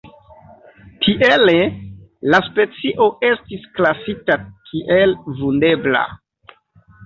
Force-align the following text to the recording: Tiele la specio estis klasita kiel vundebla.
Tiele 1.03 1.55
la 2.35 2.41
specio 2.49 3.07
estis 3.29 3.69
klasita 3.77 4.41
kiel 4.73 5.17
vundebla. 5.41 6.07